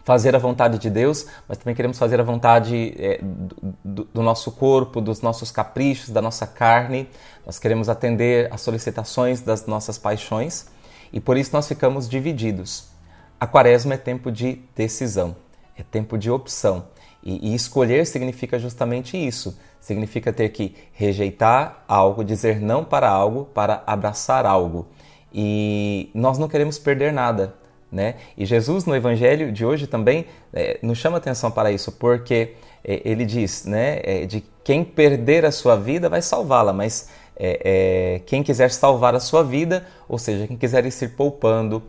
fazer 0.05 0.37
a 0.37 0.39
vontade 0.39 0.79
de 0.79 0.91
Deus, 0.91 1.27
mas 1.49 1.57
também 1.57 1.75
queremos 1.75 1.99
fazer 1.99 2.21
a 2.21 2.23
vontade 2.23 2.95
é, 2.99 3.19
do, 3.83 4.05
do, 4.05 4.23
nosso 4.23 4.53
corpo, 4.53 5.01
dos 5.01 5.23
nossos 5.23 5.51
caprichos, 5.51 6.11
da 6.11 6.21
nossa 6.21 6.47
carne. 6.47 7.09
Nós 7.45 7.59
queremos 7.59 7.89
atender 7.89 8.53
às 8.53 8.61
solicitações 8.61 9.41
das 9.41 9.67
nossas 9.67 9.97
paixões 9.97 10.67
e 11.11 11.19
por 11.19 11.39
isso 11.39 11.51
nós 11.55 11.67
ficamos 11.67 12.07
divididos. 12.07 12.89
A 13.41 13.47
quaresma 13.47 13.95
é 13.95 13.97
tempo 13.97 14.31
de 14.31 14.61
decisão, 14.77 15.35
é 15.77 15.83
tempo 15.83 16.19
de 16.19 16.31
opção. 16.31 16.87
E, 17.23 17.53
e 17.53 17.55
escolher 17.55 18.07
significa 18.07 18.59
justamente 18.59 19.17
isso. 19.17 19.59
Significa 19.81 20.33
ter 20.33 20.51
que 20.51 20.75
rejeitar 20.93 21.83
algo, 21.89 22.23
dizer 22.23 22.61
não 22.61 22.85
para 22.85 23.09
algo, 23.09 23.47
para 23.47 23.83
abraçar 23.87 24.45
algo. 24.45 24.87
E 25.33 26.11
nós 26.15 26.39
não 26.39 26.47
queremos 26.47 26.79
perder 26.79 27.13
nada. 27.13 27.55
Né? 27.95 28.17
E 28.37 28.45
Jesus 28.45 28.85
no 28.87 28.97
Evangelho 28.97 29.53
de 29.53 29.65
hoje 29.65 29.87
também 29.87 30.27
é, 30.53 30.81
nos 30.83 30.99
chama 30.99 31.19
atenção 31.19 31.49
para 31.49 31.71
isso, 31.71 31.93
porque 31.93 32.55
é, 32.83 33.01
ele 33.05 33.25
diz 33.25 33.65
né, 33.65 34.01
é, 34.03 34.27
de 34.27 34.45
quem 34.65 34.83
perder 34.83 35.45
a 35.45 35.53
sua 35.53 35.77
vida 35.77 36.09
vai 36.09 36.21
salvá-la, 36.21 36.73
mas 36.73 37.09
é, 37.37 37.61
é, 38.17 38.19
quem 38.27 38.43
quiser 38.43 38.73
salvar 38.73 39.15
a 39.15 39.21
sua 39.21 39.45
vida, 39.45 39.87
ou 40.09 40.19
seja, 40.19 40.49
quem 40.49 40.57
quiser 40.57 40.85
ir 40.85 40.91
se 40.91 41.07
poupando, 41.07 41.81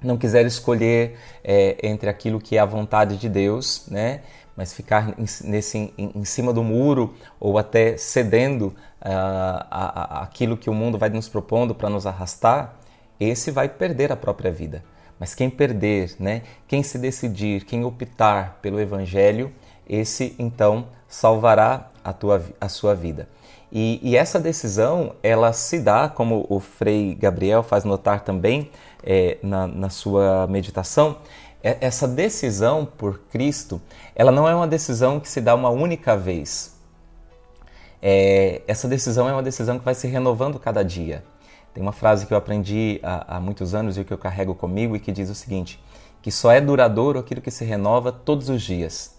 não 0.00 0.16
quiser 0.16 0.46
escolher 0.46 1.16
é, 1.42 1.78
entre 1.82 2.08
aquilo 2.08 2.38
que 2.38 2.56
é 2.56 2.60
a 2.60 2.64
vontade 2.64 3.16
de 3.16 3.28
Deus, 3.28 3.88
né? 3.90 4.20
mas 4.56 4.72
ficar 4.72 5.14
nesse, 5.42 5.92
em, 5.98 6.12
em 6.14 6.24
cima 6.24 6.52
do 6.52 6.62
muro 6.62 7.12
ou 7.40 7.58
até 7.58 7.96
cedendo 7.96 8.66
uh, 8.66 8.74
a, 9.02 10.18
a, 10.20 10.22
aquilo 10.22 10.56
que 10.56 10.70
o 10.70 10.74
mundo 10.74 10.96
vai 10.96 11.08
nos 11.08 11.28
propondo 11.28 11.74
para 11.74 11.90
nos 11.90 12.06
arrastar, 12.06 12.76
esse 13.18 13.50
vai 13.50 13.68
perder 13.68 14.12
a 14.12 14.16
própria 14.16 14.52
vida. 14.52 14.84
Mas 15.24 15.34
quem 15.34 15.48
perder, 15.48 16.16
né? 16.20 16.42
quem 16.68 16.82
se 16.82 16.98
decidir, 16.98 17.64
quem 17.64 17.82
optar 17.82 18.58
pelo 18.60 18.78
Evangelho, 18.78 19.50
esse 19.88 20.36
então 20.38 20.88
salvará 21.08 21.88
a, 22.04 22.12
tua, 22.12 22.44
a 22.60 22.68
sua 22.68 22.94
vida. 22.94 23.26
E, 23.72 23.98
e, 24.02 24.18
essa 24.18 24.38
decisão, 24.38 25.14
ela 25.22 25.50
se 25.54 25.78
dá, 25.78 26.10
como 26.10 26.44
o 26.50 26.60
Frei 26.60 27.14
Gabriel 27.14 27.62
faz 27.62 27.84
notar 27.84 28.20
também 28.20 28.70
é, 29.02 29.38
na, 29.42 29.66
na 29.66 29.88
sua 29.88 30.46
meditação, 30.46 31.16
é, 31.62 31.78
essa 31.80 32.06
decisão 32.06 32.84
por 32.84 33.20
Cristo, 33.30 33.80
ela 34.14 34.30
não 34.30 34.46
é 34.46 34.54
uma 34.54 34.68
decisão 34.68 35.18
que 35.18 35.28
se 35.30 35.40
dá 35.40 35.54
uma 35.54 35.70
única 35.70 36.18
vez. 36.18 36.78
É, 38.02 38.60
essa 38.68 38.86
decisão 38.86 39.26
é 39.26 39.32
uma 39.32 39.42
decisão 39.42 39.78
que 39.78 39.84
vai 39.86 39.94
se 39.94 40.06
renovando 40.06 40.58
cada 40.58 40.84
dia. 40.84 41.24
Tem 41.74 41.82
uma 41.82 41.92
frase 41.92 42.24
que 42.24 42.32
eu 42.32 42.38
aprendi 42.38 43.00
há, 43.02 43.36
há 43.36 43.40
muitos 43.40 43.74
anos 43.74 43.98
e 43.98 44.04
que 44.04 44.12
eu 44.12 44.18
carrego 44.18 44.54
comigo 44.54 44.94
e 44.94 45.00
que 45.00 45.10
diz 45.10 45.28
o 45.28 45.34
seguinte: 45.34 45.82
que 46.22 46.30
só 46.30 46.52
é 46.52 46.60
duradouro 46.60 47.18
aquilo 47.18 47.40
que 47.40 47.50
se 47.50 47.64
renova 47.64 48.12
todos 48.12 48.48
os 48.48 48.62
dias. 48.62 49.12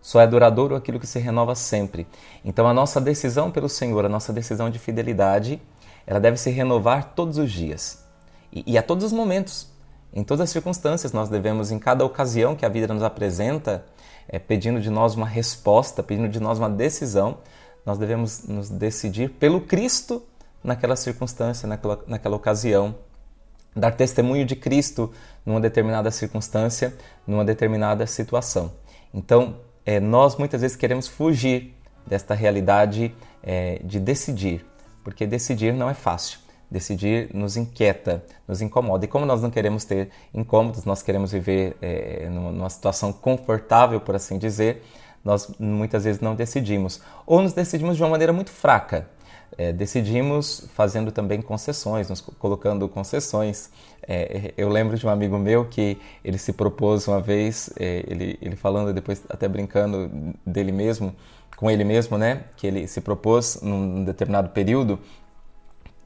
Só 0.00 0.20
é 0.20 0.26
duradouro 0.26 0.76
aquilo 0.76 1.00
que 1.00 1.06
se 1.06 1.18
renova 1.18 1.56
sempre. 1.56 2.06
Então 2.44 2.68
a 2.68 2.72
nossa 2.72 3.00
decisão 3.00 3.50
pelo 3.50 3.68
Senhor, 3.68 4.04
a 4.04 4.08
nossa 4.08 4.32
decisão 4.32 4.70
de 4.70 4.78
fidelidade, 4.78 5.60
ela 6.06 6.20
deve 6.20 6.36
se 6.36 6.48
renovar 6.48 7.12
todos 7.16 7.38
os 7.38 7.50
dias 7.50 8.06
e, 8.52 8.62
e 8.66 8.78
a 8.78 8.82
todos 8.82 9.04
os 9.04 9.12
momentos. 9.12 9.68
Em 10.14 10.22
todas 10.22 10.42
as 10.42 10.50
circunstâncias, 10.50 11.12
nós 11.12 11.28
devemos, 11.28 11.72
em 11.72 11.78
cada 11.78 12.04
ocasião 12.04 12.54
que 12.54 12.64
a 12.64 12.68
vida 12.68 12.94
nos 12.94 13.02
apresenta, 13.02 13.84
é, 14.28 14.38
pedindo 14.38 14.80
de 14.80 14.88
nós 14.88 15.14
uma 15.16 15.26
resposta, 15.26 16.02
pedindo 16.02 16.28
de 16.28 16.40
nós 16.40 16.58
uma 16.58 16.70
decisão, 16.70 17.38
nós 17.84 17.98
devemos 17.98 18.46
nos 18.46 18.70
decidir 18.70 19.30
pelo 19.30 19.60
Cristo 19.60 20.22
naquela 20.66 20.96
circunstância, 20.96 21.66
naquela, 21.66 22.04
naquela 22.06 22.36
ocasião. 22.36 22.94
Dar 23.74 23.92
testemunho 23.92 24.44
de 24.44 24.56
Cristo 24.56 25.12
numa 25.44 25.60
determinada 25.60 26.10
circunstância, 26.10 26.94
numa 27.26 27.44
determinada 27.44 28.06
situação. 28.06 28.72
Então, 29.14 29.56
é, 29.84 30.00
nós 30.00 30.36
muitas 30.36 30.62
vezes 30.62 30.76
queremos 30.76 31.06
fugir 31.06 31.74
desta 32.06 32.34
realidade 32.34 33.14
é, 33.42 33.80
de 33.84 34.00
decidir, 34.00 34.66
porque 35.04 35.26
decidir 35.26 35.72
não 35.72 35.88
é 35.88 35.94
fácil. 35.94 36.40
Decidir 36.68 37.30
nos 37.32 37.56
inquieta, 37.56 38.24
nos 38.48 38.60
incomoda. 38.60 39.04
E 39.04 39.08
como 39.08 39.24
nós 39.24 39.40
não 39.40 39.50
queremos 39.50 39.84
ter 39.84 40.10
incômodos, 40.34 40.84
nós 40.84 41.00
queremos 41.00 41.30
viver 41.30 41.76
é, 41.80 42.28
numa 42.28 42.68
situação 42.68 43.12
confortável, 43.12 44.00
por 44.00 44.16
assim 44.16 44.36
dizer, 44.36 44.82
nós 45.24 45.48
muitas 45.60 46.02
vezes 46.02 46.20
não 46.20 46.34
decidimos. 46.34 47.00
Ou 47.24 47.40
nos 47.40 47.52
decidimos 47.52 47.96
de 47.96 48.02
uma 48.02 48.08
maneira 48.08 48.32
muito 48.32 48.50
fraca, 48.50 49.08
é, 49.58 49.72
decidimos 49.72 50.68
fazendo 50.74 51.10
também 51.10 51.40
concessões, 51.40 52.08
nos 52.08 52.20
colocando 52.20 52.88
concessões. 52.88 53.70
É, 54.06 54.52
eu 54.56 54.68
lembro 54.68 54.96
de 54.96 55.06
um 55.06 55.10
amigo 55.10 55.38
meu 55.38 55.64
que 55.64 55.98
ele 56.24 56.38
se 56.38 56.52
propôs 56.52 57.08
uma 57.08 57.20
vez, 57.20 57.70
é, 57.78 58.04
ele, 58.06 58.38
ele 58.40 58.56
falando 58.56 58.92
depois 58.92 59.22
até 59.28 59.48
brincando 59.48 60.10
dele 60.44 60.72
mesmo, 60.72 61.14
com 61.56 61.70
ele 61.70 61.84
mesmo, 61.84 62.18
né, 62.18 62.44
que 62.56 62.66
ele 62.66 62.86
se 62.86 63.00
propôs 63.00 63.60
num 63.62 64.04
determinado 64.04 64.50
período, 64.50 64.98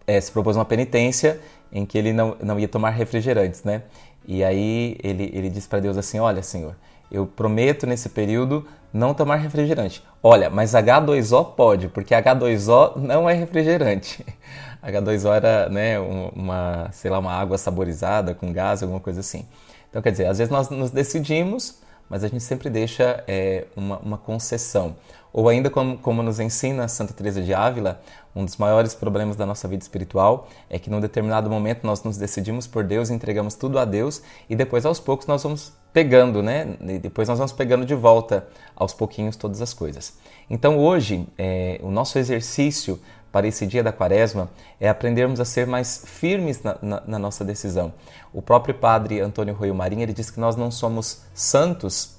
é, 0.07 0.21
se 0.21 0.31
propôs 0.31 0.57
uma 0.57 0.65
penitência 0.65 1.41
em 1.73 1.85
que 1.85 1.99
ele 1.99 2.13
não, 2.13 2.37
não 2.41 2.59
ia 2.59 2.69
tomar 2.69 2.91
refrigerantes, 2.91 3.63
né? 3.65 3.83
E 4.27 4.45
aí 4.45 4.97
ele, 5.03 5.31
ele 5.33 5.49
disse 5.49 5.69
para 5.69 5.81
Deus 5.81 5.97
assim, 5.97 6.19
olha 6.19 6.43
Senhor, 6.43 6.77
eu 7.11 7.27
prometo 7.27 7.87
nesse 7.87 8.09
período 8.09 8.67
não 8.93 9.15
tomar 9.15 9.37
refrigerante. 9.37 10.03
Olha, 10.23 10.51
mas 10.51 10.73
H2O 10.73 11.55
pode, 11.55 11.89
porque 11.89 12.15
H2O 12.15 12.97
não 12.97 13.29
é 13.29 13.35
refrigerante. 13.35 14.25
H2O 14.83 15.35
era, 15.35 15.69
né, 15.69 15.99
uma, 15.99 16.89
sei 16.93 17.11
lá, 17.11 17.19
uma 17.19 17.33
água 17.33 17.59
saborizada 17.59 18.35
com 18.35 18.53
gás, 18.53 18.83
alguma 18.83 19.01
coisa 19.01 19.21
assim. 19.21 19.47
Então, 19.89 20.01
quer 20.01 20.11
dizer, 20.11 20.27
às 20.27 20.39
vezes 20.39 20.51
nós 20.51 20.71
nos 20.71 20.91
decidimos, 20.91 21.81
mas 22.09 22.25
a 22.25 22.29
gente 22.29 22.43
sempre 22.43 22.71
deixa 22.71 23.23
é, 23.27 23.67
uma, 23.77 23.99
uma 23.99 24.19
concessão. 24.19 24.97
Ou 25.33 25.49
ainda 25.49 25.71
como, 25.71 25.97
como 25.99 26.23
nos 26.23 26.41
ensina 26.41 26.89
Santa 26.89 27.13
Teresa 27.13 27.41
de 27.41 27.55
Ávila, 27.55 28.01
um 28.35 28.45
dos 28.45 28.57
maiores 28.57 28.95
problemas 28.95 29.37
da 29.37 29.47
nossa 29.47 29.69
vida 29.69 29.83
espiritual 29.83 30.49
é 30.69 30.79
que 30.79 30.91
num 30.91 31.01
determinado 31.01 31.49
momento 31.49 31.87
nós 31.87 32.03
nos 32.03 32.17
decidimos 32.17 32.67
por 32.67 32.85
Deus, 32.85 33.11
entregamos 33.11 33.55
tudo 33.55 33.79
a 33.79 33.85
Deus 33.85 34.23
e 34.49 34.57
depois 34.57 34.85
aos 34.85 34.99
poucos 34.99 35.27
nós 35.27 35.43
vamos 35.43 35.73
pegando, 35.93 36.43
né? 36.43 36.77
E 36.81 36.99
depois 36.99 37.29
nós 37.29 37.39
vamos 37.39 37.53
pegando 37.53 37.85
de 37.85 37.95
volta 37.95 38.47
aos 38.77 38.93
pouquinhos 38.93 39.37
todas 39.37 39.61
as 39.61 39.75
coisas. 39.75 40.19
Então 40.49 40.79
hoje 40.79 41.27
é, 41.39 41.81
o 41.83 41.91
nosso 41.91 42.19
exercício 42.19 43.01
para 43.33 43.47
esse 43.47 43.67
dia 43.67 43.83
da 43.83 43.93
quaresma 43.93 44.51
é 44.81 44.89
aprendermos 44.89 45.41
a 45.41 45.45
ser 45.45 45.67
mais 45.67 46.05
firmes 46.07 46.63
na, 46.63 46.77
na, 46.83 47.03
na 47.07 47.19
nossa 47.19 47.45
decisão. 47.45 47.93
O 48.33 48.43
próprio 48.43 48.75
padre 48.75 49.21
Antônio 49.21 49.55
Roio 49.55 49.75
Marinho 49.75 50.03
ele 50.03 50.13
diz 50.13 50.31
que 50.31 50.41
nós 50.41 50.57
não 50.57 50.71
somos 50.71 51.23
santos 51.35 52.17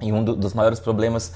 e 0.00 0.12
um 0.12 0.22
do, 0.22 0.36
dos 0.36 0.54
maiores 0.54 0.78
problemas 0.78 1.32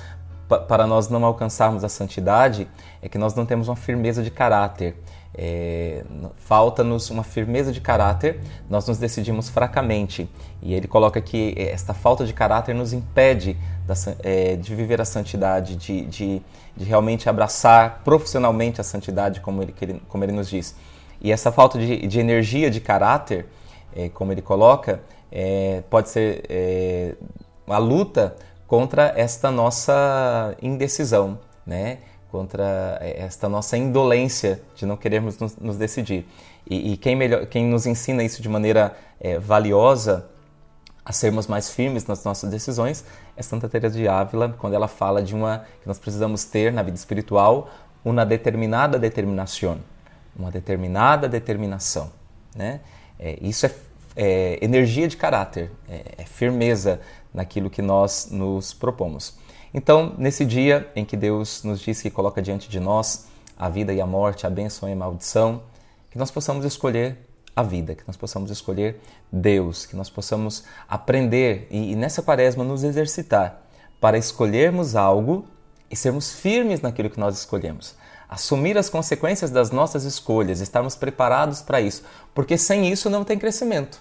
para 0.67 0.87
nós 0.87 1.09
não 1.09 1.25
alcançarmos 1.25 1.85
a 1.85 1.89
santidade 1.89 2.69
é 3.01 3.09
que 3.09 3.19
nós 3.19 3.35
não 3.35 3.47
temos 3.47 3.69
uma 3.69 3.77
firmeza 3.77 4.23
de 4.23 4.31
caráter. 4.31 4.97
É, 5.35 6.05
Falta-nos 6.37 7.09
uma 7.11 7.23
firmeza 7.23 7.73
de 7.73 7.81
caráter, 7.81 8.41
nós 8.69 8.87
nos 8.87 8.99
decidimos 8.99 9.49
fracamente. 9.49 10.29
E 10.61 10.75
ele 10.75 10.89
coloca 10.89 11.21
que 11.21 11.55
esta 11.57 11.95
falta 11.95 12.27
de 12.27 12.33
caráter 12.33 12.75
nos 12.75 12.93
impede 12.93 13.57
da, 13.87 13.95
é, 14.23 14.57
de 14.57 14.75
viver 14.75 15.01
a 15.01 15.05
santidade, 15.05 15.77
de, 15.77 16.05
de, 16.07 16.43
de, 16.77 16.85
realmente 16.85 17.29
abraçar 17.29 18.03
profissionalmente 18.05 18.81
a 18.81 18.85
santidade, 18.85 19.41
como 19.41 19.63
ele, 19.63 19.75
ele, 19.81 20.03
como 20.09 20.25
ele 20.25 20.33
nos 20.33 20.49
diz. 20.49 20.75
E 21.21 21.31
essa 21.31 21.53
falta 21.53 21.79
de, 21.79 22.07
de 22.07 22.19
energia 22.19 22.71
de 22.71 22.81
caráter, 22.81 23.47
é, 23.95 24.09
como 24.09 24.33
ele 24.33 24.43
coloca, 24.43 25.01
é, 25.31 25.83
pode 25.89 26.09
ser 26.09 26.45
é, 26.49 27.15
a 27.69 27.79
luta 27.79 28.35
contra 28.67 29.13
esta 29.17 29.51
nossa 29.51 30.55
indecisão, 30.61 31.39
né? 31.67 31.99
Contra 32.31 32.99
esta 33.01 33.49
nossa 33.49 33.77
indolência 33.77 34.61
de 34.75 34.87
não 34.87 34.97
querermos 34.97 35.39
nos, 35.39 35.57
nos 35.57 35.77
decidir. 35.77 36.27
E, 36.69 36.93
e, 36.93 36.97
quem, 36.97 37.17
melhor, 37.17 37.47
quem 37.47 37.67
nos 37.67 37.87
ensina 37.87 38.23
isso 38.23 38.41
de 38.41 38.49
maneira 38.49 38.97
é, 39.21 39.39
valiosa 39.39 40.27
a 41.05 41.13
sermos 41.13 41.47
mais 41.47 41.71
firmes 41.71 42.07
nas 42.07 42.23
nossas 42.25 42.51
decisões 42.51 43.05
é 43.37 43.43
Santa 43.43 43.69
Teresa 43.69 43.97
de 43.97 44.07
Ávila, 44.07 44.55
quando 44.59 44.75
ela 44.75 44.87
fala 44.87 45.23
de 45.23 45.35
uma 45.35 45.65
que 45.81 45.89
nós 45.89 45.99
precisamos 45.99 46.45
ter 46.45 46.73
na 46.73 46.83
vida 46.83 46.97
espiritual 46.97 47.71
uma 48.05 48.25
determinada 48.25 48.99
determinação, 48.99 49.79
uma 50.37 50.51
determinada 50.51 51.27
determinação, 51.27 52.11
né? 52.55 52.81
É, 53.19 53.39
isso 53.41 53.67
é, 53.67 53.73
é, 54.15 54.59
energia 54.63 55.09
de 55.09 55.17
caráter, 55.17 55.71
é, 55.89 56.03
é 56.19 56.25
firmeza 56.25 57.01
naquilo 57.33 57.71
que 57.71 57.81
nós 57.81 58.29
nos 58.31 58.75
propomos. 58.75 59.39
Então, 59.73 60.15
nesse 60.19 60.45
dia 60.45 60.91
em 60.97 61.05
que 61.05 61.17
Deus 61.17 61.63
nos 61.63 61.81
diz 61.81 62.03
que 62.03 62.11
coloca 62.11 62.43
diante 62.43 62.69
de 62.69 62.81
nós 62.81 63.27
a 63.57 63.69
vida 63.69 63.93
e 63.93 64.01
a 64.01 64.07
morte, 64.07 64.47
a 64.47 64.51
bênção 64.51 64.89
e 64.89 64.93
a 64.93 64.97
maldição, 64.97 65.63
que 66.11 66.19
nós 66.19 66.31
possamos 66.31 66.65
escolher 66.65 67.19
a 67.55 67.63
vida, 67.63 67.95
que 67.95 68.03
nós 68.07 68.17
possamos 68.17 68.51
escolher 68.51 69.01
Deus, 69.31 69.87
que 69.87 69.95
nós 69.95 70.11
possamos 70.11 70.65
aprender 70.89 71.69
e, 71.71 71.93
e 71.93 71.97
nessa 71.97 72.23
quaresma 72.23 72.65
nos 72.65 72.83
exercitar 72.83 73.63
para 74.01 74.19
escolhermos 74.19 74.97
algo 74.97 75.45
e 75.91 75.95
sermos 75.95 76.33
firmes 76.33 76.81
naquilo 76.81 77.11
que 77.11 77.21
nós 77.21 77.39
escolhemos. 77.39 77.95
Assumir 78.29 78.79
as 78.79 78.89
consequências 78.89 79.51
das 79.51 79.71
nossas 79.71 80.05
escolhas, 80.05 80.61
estarmos 80.61 80.97
preparados 80.97 81.63
para 81.63 81.81
isso, 81.81 82.03
porque 82.35 82.57
sem 82.57 82.91
isso 82.91 83.11
não 83.11 83.25
tem 83.25 83.39
crescimento. 83.39 84.01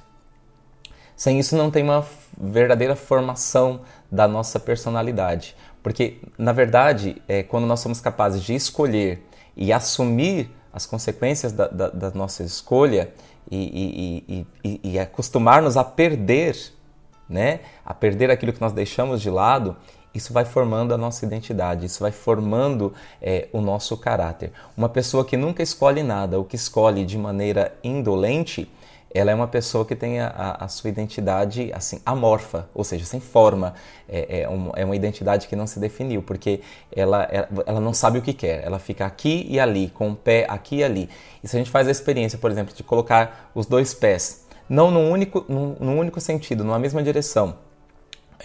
Sem 1.20 1.38
isso 1.38 1.58
não 1.58 1.70
tem 1.70 1.84
uma 1.84 2.08
verdadeira 2.40 2.96
formação 2.96 3.82
da 4.10 4.26
nossa 4.26 4.58
personalidade. 4.58 5.54
Porque, 5.84 6.22
na 6.38 6.54
verdade, 6.54 7.22
é, 7.28 7.44
quando 7.44 7.68
nós 7.68 7.82
somos 7.82 8.00
capazes 8.00 8.42
de 8.42 8.56
escolher 8.56 9.22
e 9.54 9.74
assumir 9.74 10.50
as 10.72 10.86
consequências 10.86 11.52
da, 11.52 11.68
da, 11.68 11.90
da 11.90 12.12
nossa 12.12 12.42
escolha 12.42 13.12
e, 13.52 14.24
e, 14.30 14.48
e, 14.64 14.80
e 14.94 14.98
acostumar-nos 14.98 15.76
a 15.76 15.84
perder, 15.84 16.56
né? 17.28 17.60
a 17.86 17.94
perder 17.94 18.32
aquilo 18.32 18.54
que 18.54 18.62
nós 18.62 18.72
deixamos 18.72 19.22
de 19.22 19.30
lado, 19.30 19.76
isso 20.14 20.32
vai 20.32 20.46
formando 20.46 20.94
a 20.94 20.98
nossa 20.98 21.26
identidade, 21.26 21.86
isso 21.86 22.00
vai 22.00 22.14
formando 22.14 22.94
é, 23.22 23.50
o 23.52 23.60
nosso 23.60 23.98
caráter. 23.98 24.54
Uma 24.78 24.88
pessoa 24.88 25.26
que 25.26 25.36
nunca 25.36 25.62
escolhe 25.62 26.02
nada, 26.02 26.38
ou 26.38 26.46
que 26.46 26.56
escolhe 26.56 27.06
de 27.06 27.18
maneira 27.18 27.78
indolente, 27.84 28.72
ela 29.12 29.32
é 29.32 29.36
uma 29.36 29.48
pessoa 29.48 29.86
que 29.86 29.96
tem 29.96 30.20
a, 30.20 30.58
a, 30.60 30.68
sua 30.68 30.90
identidade 30.90 31.72
assim 31.74 32.00
amorfa, 32.06 32.70
ou 32.74 32.84
seja, 32.84 33.06
sem 33.06 33.20
forma. 33.20 33.74
É, 34.08 34.42
é, 34.42 34.50
um, 34.50 34.72
é, 34.76 34.86
uma 34.86 34.96
identidade 34.96 35.48
que 35.48 35.56
não 35.56 35.66
se 35.66 35.80
definiu, 35.80 36.22
porque 36.22 36.62
ela, 36.96 37.28
ela 37.66 37.80
não 37.80 37.94
sabe 37.94 38.20
o 38.20 38.22
que 38.22 38.34
quer. 38.34 38.64
Ela 38.64 38.78
fica 38.78 39.06
aqui 39.06 39.46
e 39.50 39.60
ali, 39.60 39.90
com 39.90 40.12
o 40.12 40.16
pé 40.16 40.46
aqui 40.48 40.78
e 40.78 40.84
ali. 40.84 41.10
E 41.44 41.48
se 41.48 41.56
a 41.56 41.60
gente 41.60 41.72
faz 41.72 41.88
a 41.88 41.92
experiência, 41.92 42.38
por 42.38 42.52
exemplo, 42.52 42.74
de 42.74 42.84
colocar 42.84 43.52
os 43.56 43.66
dois 43.66 43.94
pés, 43.94 44.46
não 44.70 44.92
num 44.92 45.10
único, 45.10 45.44
num, 45.50 45.76
num 45.80 45.98
único 45.98 46.22
sentido, 46.22 46.64
numa 46.64 46.80
mesma 46.80 47.02
direção, 47.02 47.56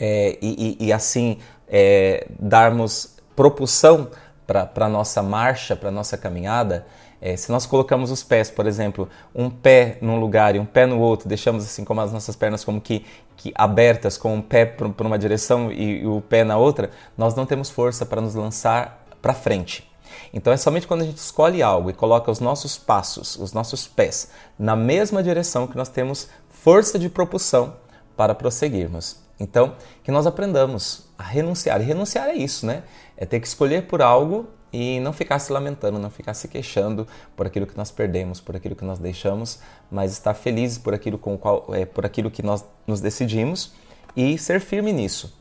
é, 0.00 0.38
e, 0.40 0.76
e, 0.80 0.87
e, 0.87 0.92
assim 0.92 1.38
é, 1.68 2.26
darmos 2.40 3.16
propulsão 3.37 4.11
para 4.47 4.71
a 4.75 4.88
nossa 4.88 5.23
marcha, 5.23 5.76
para 5.76 5.88
a 5.88 5.92
nossa 5.92 6.18
caminhada, 6.18 6.87
é, 7.21 7.37
se 7.37 7.50
nós 7.50 7.66
colocamos 7.66 8.11
os 8.11 8.23
pés, 8.23 8.50
por 8.50 8.66
exemplo, 8.66 9.09
um 9.35 9.49
pé 9.49 9.99
num 10.00 10.18
lugar 10.18 10.54
e 10.54 10.59
um 10.59 10.66
pé 10.66 10.87
no 10.87 10.99
outro, 10.99 11.28
deixamos 11.28 11.64
assim 11.64 11.85
como 11.85 12.00
as 12.00 12.12
nossas 12.12 12.37
pernas 12.37 12.64
como 12.64 12.80
que, 12.80 13.04
que 13.37 13.52
abertas, 13.54 14.18
com 14.18 14.35
um 14.35 14.42
pé 14.42 14.66
para 14.66 15.06
uma 15.06 15.18
direção 15.18 15.73
e, 15.73 16.00
e 16.00 16.06
o 16.06 16.21
pé 16.21 16.44
na 16.44 16.56
outra, 16.56 16.90
nós 17.16 17.35
não 17.35 17.47
temos 17.47 17.71
força 17.71 18.04
para 18.04 18.21
nos 18.21 18.35
lançar 18.35 19.06
para 19.23 19.33
frente. 19.33 19.90
Então 20.33 20.52
é 20.52 20.56
somente 20.56 20.87
quando 20.87 21.02
a 21.02 21.04
gente 21.06 21.18
escolhe 21.18 21.62
algo 21.62 21.90
e 21.90 21.92
coloca 21.92 22.30
os 22.30 22.40
nossos 22.40 22.76
passos, 22.76 23.37
os 23.37 23.52
nossos 23.52 23.87
pés 23.87 24.30
na 24.59 24.76
mesma 24.76 25.23
direção 25.23 25.66
que 25.66 25.76
nós 25.76 25.88
temos 25.88 26.28
força 26.49 26.99
de 26.99 27.09
propulsão 27.09 27.76
para 28.16 28.35
prosseguirmos. 28.35 29.25
Então, 29.38 29.75
que 30.02 30.12
nós 30.12 30.26
aprendamos 30.26 31.06
a 31.18 31.23
renunciar. 31.23 31.80
E 31.80 31.85
renunciar 31.85 32.28
é 32.28 32.35
isso, 32.35 32.64
né? 32.66 32.85
É 33.16 33.26
ter 33.26 33.40
que 33.40 33.47
escolher 33.47 33.87
por 33.87 34.00
algo 34.00 34.49
e 34.76 34.98
não 34.98 35.12
ficar 35.12 35.38
se 35.38 35.52
lamentando, 35.52 36.00
não 36.00 36.10
ficar 36.10 36.34
se 36.34 36.48
queixando 36.48 37.06
por 37.36 37.46
aquilo 37.46 37.64
que 37.64 37.76
nós 37.76 37.92
perdemos, 37.92 38.40
por 38.40 38.56
aquilo 38.56 38.74
que 38.74 38.84
nós 38.84 38.98
deixamos, 38.98 39.60
mas 39.88 40.10
estar 40.10 40.34
felizes 40.34 40.78
por 40.78 40.92
aquilo, 40.92 41.16
com 41.16 41.38
qual, 41.38 41.66
é, 41.72 41.86
por 41.86 42.04
aquilo 42.04 42.28
que 42.28 42.42
nós 42.42 42.64
nos 42.84 43.00
decidimos 43.00 43.72
e 44.16 44.36
ser 44.36 44.60
firme 44.60 44.92
nisso. 44.92 45.32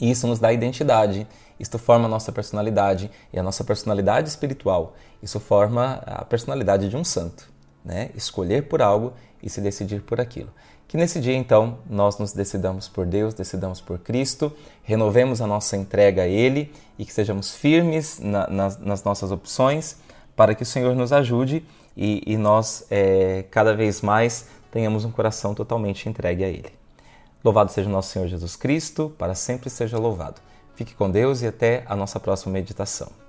E 0.00 0.10
isso 0.10 0.26
nos 0.26 0.38
dá 0.38 0.50
identidade, 0.50 1.26
isso 1.60 1.78
forma 1.78 2.06
a 2.06 2.08
nossa 2.08 2.32
personalidade 2.32 3.10
e 3.34 3.38
a 3.38 3.42
nossa 3.42 3.62
personalidade 3.64 4.30
espiritual, 4.30 4.94
isso 5.22 5.38
forma 5.38 6.02
a 6.06 6.24
personalidade 6.24 6.88
de 6.88 6.96
um 6.96 7.04
santo, 7.04 7.52
né? 7.88 8.10
Escolher 8.14 8.68
por 8.68 8.82
algo 8.82 9.14
e 9.42 9.48
se 9.48 9.60
decidir 9.62 10.02
por 10.02 10.20
aquilo. 10.20 10.50
Que 10.86 10.96
nesse 10.96 11.20
dia, 11.20 11.34
então, 11.34 11.78
nós 11.88 12.18
nos 12.18 12.32
decidamos 12.32 12.88
por 12.88 13.06
Deus, 13.06 13.34
decidamos 13.34 13.80
por 13.80 13.98
Cristo, 13.98 14.52
renovemos 14.84 15.40
a 15.40 15.46
nossa 15.46 15.76
entrega 15.76 16.22
a 16.22 16.26
Ele 16.26 16.72
e 16.98 17.04
que 17.04 17.12
sejamos 17.12 17.54
firmes 17.54 18.20
na, 18.20 18.46
nas, 18.48 18.78
nas, 18.78 19.04
nossas 19.04 19.30
opções 19.32 19.96
para 20.36 20.54
que 20.54 20.62
o 20.62 20.66
Senhor 20.66 20.94
nos 20.94 21.12
ajude 21.12 21.64
e, 21.96 22.22
e 22.26 22.36
nós, 22.36 22.86
é, 22.90 23.44
cada 23.50 23.74
vez 23.74 24.00
mais, 24.00 24.46
tenhamos 24.70 25.04
um 25.04 25.10
coração 25.10 25.54
totalmente 25.54 26.08
entregue 26.08 26.44
a 26.44 26.48
Ele. 26.48 26.72
Louvado 27.42 27.70
seja 27.70 27.88
o 27.88 27.92
nosso 27.92 28.10
Senhor 28.10 28.28
Jesus 28.28 28.56
Cristo, 28.56 29.14
para 29.18 29.34
sempre 29.34 29.68
seja 29.68 29.98
louvado. 29.98 30.40
Fique 30.74 30.94
com 30.94 31.10
Deus 31.10 31.42
e 31.42 31.46
até 31.46 31.84
a 31.86 31.96
nossa 31.96 32.20
próxima 32.20 32.52
meditação. 32.52 33.27